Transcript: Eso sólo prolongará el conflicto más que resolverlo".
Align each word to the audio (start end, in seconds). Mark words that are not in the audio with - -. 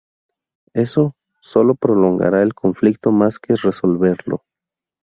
Eso 0.73 1.13
sólo 1.41 1.75
prolongará 1.75 2.41
el 2.41 2.55
conflicto 2.55 3.11
más 3.11 3.37
que 3.37 3.55
resolverlo". 3.55 4.43